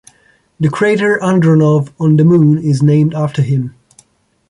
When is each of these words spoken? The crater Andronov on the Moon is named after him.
The 0.59 0.67
crater 0.71 1.19
Andronov 1.21 1.91
on 1.99 2.17
the 2.17 2.25
Moon 2.25 2.57
is 2.57 2.81
named 2.81 3.13
after 3.13 3.43
him. 3.43 3.75